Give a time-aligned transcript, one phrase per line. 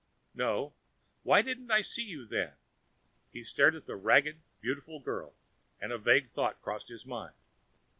[0.33, 0.73] "No.
[1.21, 2.53] Why didn't I see you, then?"
[3.29, 5.35] He stared at the ragged, beautiful girl,
[5.79, 7.35] and a vague thought crossed his mind.